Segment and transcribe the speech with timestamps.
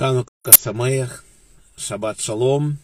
[0.00, 1.26] Ханука Самеях,
[1.76, 2.78] Шаббат Шалом.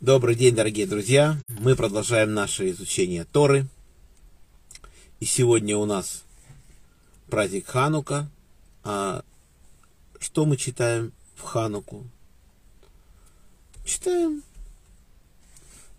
[0.00, 1.40] Добрый день, дорогие друзья.
[1.46, 3.68] Мы продолжаем наше изучение Торы.
[5.20, 6.24] И сегодня у нас
[7.28, 8.28] праздник Ханука.
[8.82, 9.22] А
[10.18, 12.04] что мы читаем в Хануку?
[13.84, 14.42] Читаем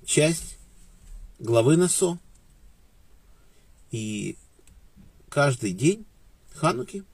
[0.05, 0.57] часть
[1.39, 2.17] главы Насо.
[3.91, 4.35] И
[5.29, 6.05] каждый день
[6.53, 7.05] Хануки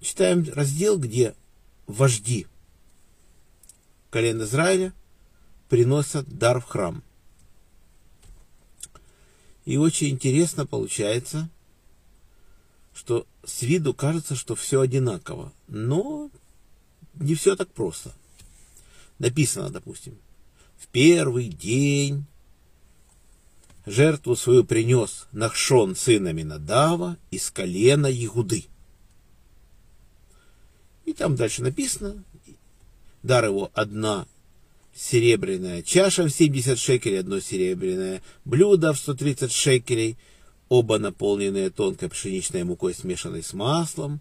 [0.00, 1.34] читаем раздел, где
[1.86, 2.46] вожди
[4.10, 4.92] колен Израиля
[5.68, 7.02] приносят дар в храм.
[9.64, 11.50] И очень интересно получается,
[12.94, 16.30] что с виду кажется, что все одинаково, но
[17.14, 18.14] не все так просто.
[19.18, 20.18] Написано, допустим,
[20.78, 22.24] в первый день
[23.84, 28.66] жертву свою принес Нахшон сына Минадава из колена Ягуды.
[31.08, 32.22] И там дальше написано,
[33.22, 34.26] дар его одна
[34.94, 40.18] серебряная чаша в 70 шекелей, одно серебряное блюдо в 130 шекелей,
[40.68, 44.20] оба наполненные тонкой пшеничной мукой, смешанной с маслом,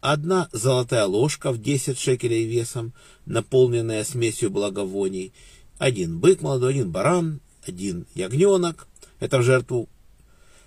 [0.00, 2.94] одна золотая ложка в 10 шекелей весом,
[3.26, 5.34] наполненная смесью благовоний,
[5.76, 8.88] один бык молодой, один баран, один ягненок,
[9.20, 9.86] это в жертву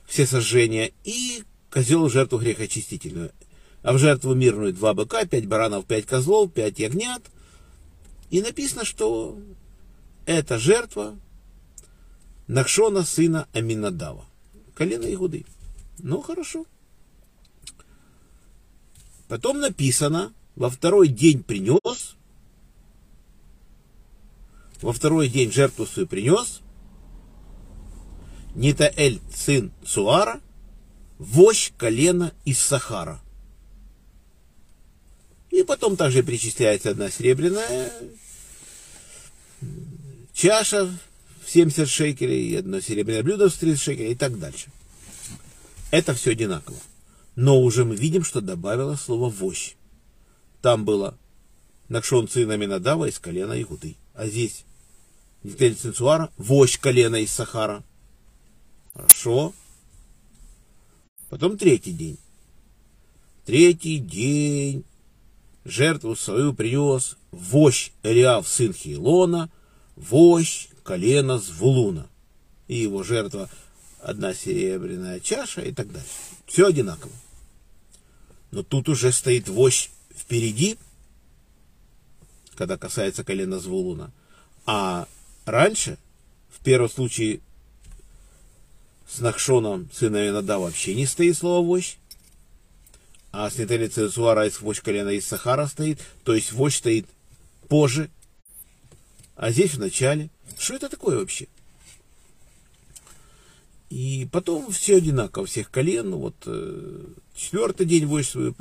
[0.06, 3.32] все сожжения, и козел в жертву грехочистительную,
[3.86, 7.22] а в жертву мирную два быка, пять баранов, пять козлов, пять ягнят.
[8.32, 9.40] И написано, что
[10.26, 11.20] это жертва
[12.48, 14.26] Нахшона, сына Аминадава.
[14.74, 15.46] Колено Игуды.
[16.00, 16.66] Ну, хорошо.
[19.28, 22.16] Потом написано, во второй день принес,
[24.82, 26.62] во второй день жертву свою принес,
[28.56, 30.42] Нитаэль, сын Суара,
[31.20, 33.22] вощь колена из Сахара.
[35.56, 37.90] И потом также перечисляется одна серебряная
[40.34, 40.86] чаша
[41.46, 44.70] в 70 шекелей, и одно серебряное блюдо в 30 шекелей и так дальше.
[45.92, 46.78] Это все одинаково.
[47.38, 49.76] Но уже мы видим, что добавило слово «вощь».
[50.62, 51.18] Там было
[51.88, 53.96] Накшон сына Минадава из колена Игуды.
[54.14, 54.66] А здесь
[55.42, 57.82] Нитель Цинцуара, вощь колена из Сахара.
[58.94, 59.54] Хорошо.
[61.30, 62.18] Потом третий день.
[63.46, 64.84] Третий день
[65.66, 69.50] жертву свою принес вощь Эриав, сын Хилона,
[69.96, 72.08] вощь колена Звулуна.
[72.68, 73.50] И его жертва
[74.02, 76.08] одна серебряная чаша и так далее.
[76.46, 77.12] Все одинаково.
[78.52, 80.78] Но тут уже стоит вощь впереди,
[82.56, 84.12] когда касается колена Звулуна.
[84.66, 85.08] А
[85.46, 85.98] раньше,
[86.50, 87.42] в первом случае
[89.08, 91.98] с Нахшоном, сына Инада, вообще не стоит слово вощь
[93.38, 97.06] а с Нетели Цезуара из вождь колена из Сахара стоит, то есть вождь стоит
[97.68, 98.10] позже,
[99.36, 100.30] а здесь в начале.
[100.58, 101.48] Что это такое вообще?
[103.90, 108.56] И потом все одинаково, всех колен, вот э, четвертый день вождь свою,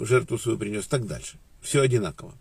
[0.00, 1.36] жертву свою принес, так дальше.
[1.60, 2.32] Все одинаково.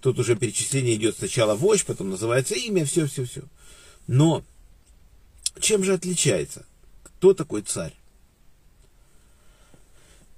[0.00, 3.42] Тут уже перечисление идет сначала вождь, потом называется имя, все, все, все.
[4.06, 4.44] Но
[5.58, 6.64] чем же отличается?
[7.02, 7.94] Кто такой царь?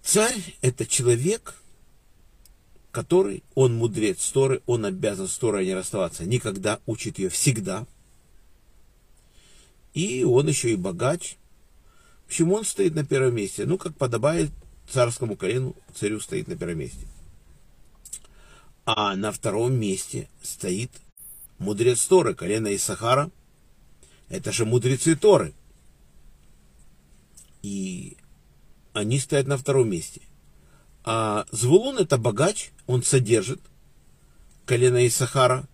[0.03, 1.55] Царь– это человек,
[2.91, 7.87] который, он мудрец Торы, он обязан с Торой не расставаться, никогда учит ее всегда.
[9.95, 11.37] И он еще и богач.
[12.27, 13.67] Почему он стоит на первом месте?
[13.67, 14.51] Ну, как подобает
[14.89, 17.07] царскому колену, царю стоит на первом месте.
[18.85, 20.91] А на втором месте стоит
[21.59, 23.31] мудрец Торы, колено из Сахара.
[24.29, 25.53] Это же мудрецы Торы.
[27.63, 28.17] И
[28.93, 30.21] они стоят на втором месте.
[31.05, 33.61] А Звулун это богач, он содержит
[34.67, 35.69] колено из Сахара,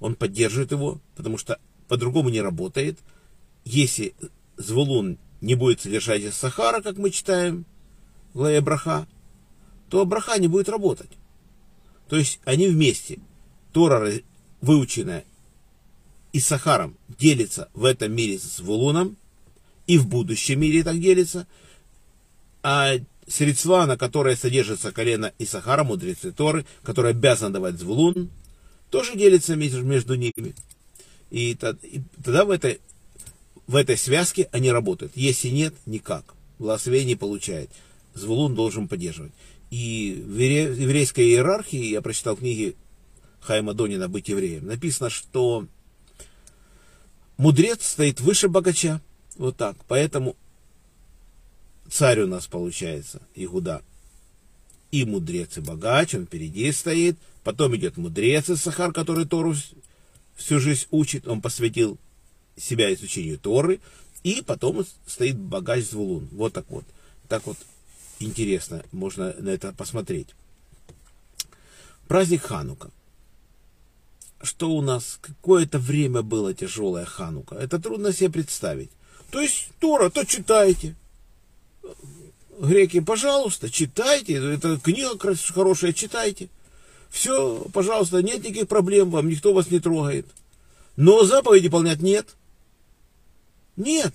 [0.00, 1.58] он поддерживает его, потому что
[1.88, 2.98] по-другому не работает.
[3.64, 4.14] Если
[4.56, 7.64] Звулун не будет содержать из Сахара, как мы читаем
[8.32, 9.06] в главе Браха,
[9.88, 11.10] то Браха не будет работать.
[12.08, 13.20] То есть они вместе.
[13.72, 14.10] Тора,
[14.60, 15.24] выученная
[16.32, 19.16] и Сахаром, делится в этом мире с Звулуном,
[19.86, 21.46] и в будущем мире так делится–
[22.62, 22.94] а
[23.26, 28.30] средства, на которые содержится колено и Сахара, мудрецы Торы, которые обязаны давать звулун,
[28.90, 30.54] тоже делится между, ними.
[31.30, 32.80] И, тогда в этой,
[33.66, 35.12] в этой связке они работают.
[35.14, 36.34] Если нет, никак.
[36.58, 37.70] Благословение не получает.
[38.14, 39.32] Звулун должен поддерживать.
[39.70, 42.74] И в еврейской иерархии, я прочитал книги
[43.40, 45.66] Хайма Донина «Быть евреем», написано, что
[47.36, 49.00] мудрец стоит выше богача.
[49.36, 49.76] Вот так.
[49.86, 50.36] Поэтому
[51.90, 53.82] царь у нас получается, Игуда.
[54.90, 57.16] и мудрец, и богач, он впереди стоит.
[57.44, 59.54] Потом идет мудрец из Сахар, который Тору
[60.34, 61.26] всю жизнь учит.
[61.26, 61.98] Он посвятил
[62.56, 63.80] себя изучению Торы.
[64.22, 66.28] И потом стоит богач Звулун.
[66.32, 66.84] Вот так вот.
[67.28, 67.56] Так вот
[68.18, 70.28] интересно, можно на это посмотреть.
[72.08, 72.90] Праздник Ханука.
[74.42, 77.54] Что у нас какое-то время было тяжелое Ханука.
[77.54, 78.90] Это трудно себе представить.
[79.30, 80.96] То есть Тора, то читайте.
[82.58, 84.34] Греки, пожалуйста, читайте.
[84.34, 85.16] Это книга
[85.54, 86.48] хорошая, читайте.
[87.10, 90.26] Все, пожалуйста, нет никаких проблем, вам никто вас не трогает.
[90.96, 92.34] Но заповеди выполнять нет.
[93.76, 94.12] Нет.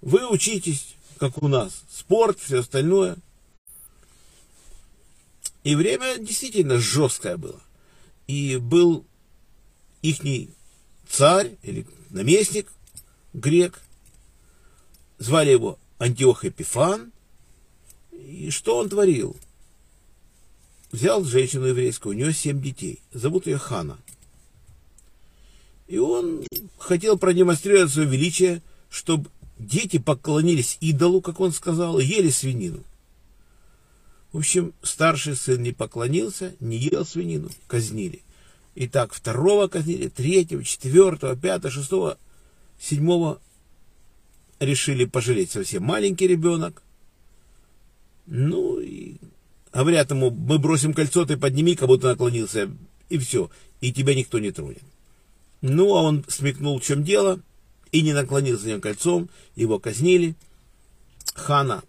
[0.00, 1.84] Вы учитесь, как у нас.
[1.90, 3.16] Спорт, все остальное.
[5.62, 7.60] И время действительно жесткое было.
[8.26, 9.04] И был
[10.02, 10.50] ихний
[11.08, 12.66] царь или наместник
[13.32, 13.80] грек.
[15.18, 17.12] Звали его Антиох Эпифан.
[18.10, 19.36] И что он творил?
[20.90, 23.00] Взял женщину еврейскую, у нее семь детей.
[23.12, 23.98] Зовут ее Хана.
[25.86, 26.44] И он
[26.78, 32.82] хотел продемонстрировать свое величие, чтобы дети поклонились идолу, как он сказал, и ели свинину.
[34.32, 38.22] В общем, старший сын не поклонился, не ел свинину, казнили.
[38.74, 42.18] И так второго казнили, третьего, четвертого, пятого, шестого,
[42.80, 43.40] седьмого
[44.64, 46.82] решили пожалеть совсем маленький ребенок.
[48.26, 49.16] Ну, и
[49.72, 52.70] говорят ему, мы бросим кольцо, ты подними, как будто наклонился,
[53.08, 53.50] и все,
[53.80, 54.82] и тебя никто не тронет.
[55.60, 57.40] Ну, а он смекнул, в чем дело,
[57.90, 60.34] и не наклонился ним кольцом, его казнили.
[61.34, 61.82] Хана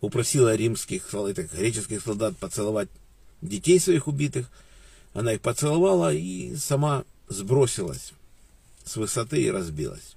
[0.00, 2.88] упросила римских, этих греческих солдат поцеловать
[3.42, 4.50] детей своих убитых.
[5.14, 8.12] Она их поцеловала и сама сбросилась
[8.84, 10.16] с высоты и разбилась.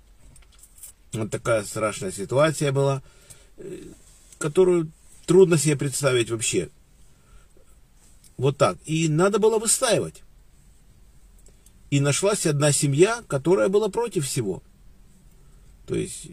[1.13, 3.03] Вот такая страшная ситуация была,
[3.57, 3.83] э,
[4.39, 4.91] которую
[5.25, 6.69] трудно себе представить вообще.
[8.37, 8.77] Вот так.
[8.85, 10.23] И надо было выстаивать.
[11.91, 14.63] И нашлась одна семья, которая была против всего.
[15.85, 16.27] То есть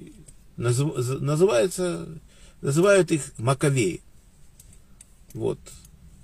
[0.56, 2.08] называется,
[2.60, 4.00] называют их Маковеи.
[5.34, 5.58] Вот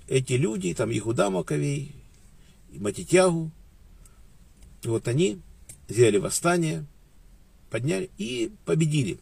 [0.07, 1.95] эти люди, там Ихуда Маковей,
[2.71, 3.51] Матитягу,
[4.83, 5.39] вот они
[5.89, 6.85] сделали восстание,
[7.69, 9.19] подняли и победили.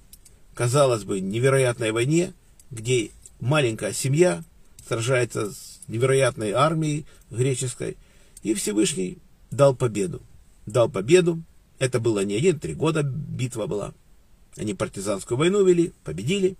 [0.53, 2.33] Казалось бы, невероятной войне,
[2.71, 4.43] где маленькая семья
[4.87, 7.97] сражается с невероятной армией греческой,
[8.43, 9.17] и Всевышний
[9.51, 10.21] дал победу.
[10.65, 11.41] Дал победу.
[11.79, 13.93] Это было не один, три года битва была.
[14.55, 16.55] Они партизанскую войну вели, победили.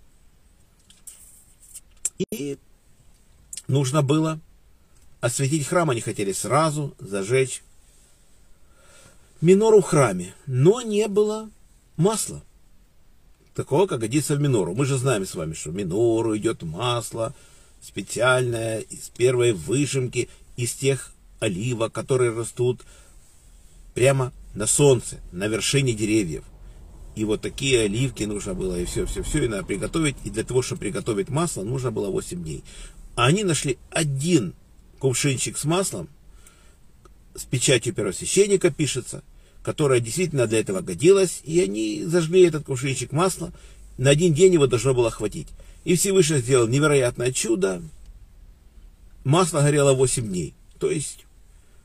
[2.30, 2.58] И
[3.68, 4.40] нужно было
[5.20, 5.90] осветить храм.
[5.90, 7.62] Они хотели сразу зажечь
[9.40, 10.34] минору в храме.
[10.46, 11.50] Но не было
[11.96, 12.42] масла.
[13.54, 14.74] Такого, как годится в минору.
[14.74, 17.34] Мы же знаем с вами, что в минору идет масло
[17.80, 22.82] специальное, из первой выжимки, из тех оливок, которые растут
[23.94, 26.44] прямо на солнце, на вершине деревьев.
[27.14, 30.16] И вот такие оливки нужно было, и все, все, все, и надо приготовить.
[30.24, 32.62] И для того, чтобы приготовить масло, нужно было 8 дней.
[33.14, 34.54] А они нашли один
[34.98, 36.08] кувшинчик с маслом,
[37.34, 39.22] с печатью первосвященника пишется,
[39.66, 43.52] которая действительно для этого годилась, и они зажгли этот кувшинчик масла,
[43.98, 45.48] на один день его должно было хватить.
[45.82, 47.82] И Всевышний сделал невероятное чудо,
[49.24, 50.54] масло горело 8 дней.
[50.78, 51.26] То есть,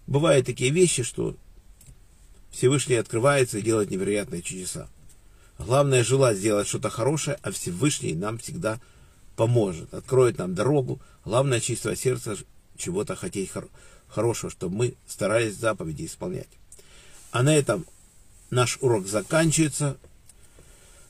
[0.05, 1.35] бывают такие вещи, что
[2.51, 4.87] Всевышний открывается и делает невероятные чудеса.
[5.57, 8.79] Главное желать сделать что-то хорошее, а Всевышний нам всегда
[9.35, 11.01] поможет, откроет нам дорогу.
[11.25, 12.37] Главное чистое сердце
[12.77, 13.69] чего-то хотеть хор-
[14.07, 16.60] хорошего, чтобы мы старались заповеди исполнять.
[17.31, 17.85] А на этом
[18.49, 19.97] наш урок заканчивается.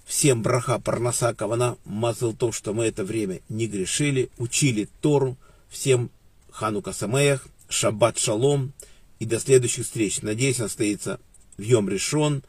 [0.05, 5.37] Всем браха парнаса кавана мазал то, что мы это время не грешили, учили Тору.
[5.69, 6.11] Всем
[6.51, 8.73] ханука самеях, шаббат шалом
[9.19, 10.21] и до следующих встреч.
[10.21, 11.19] Надеюсь, состоится
[11.57, 12.43] в Йом решен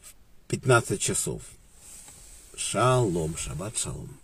[0.00, 1.42] в 15 часов.
[2.56, 4.16] Шалом, шаббат шалом.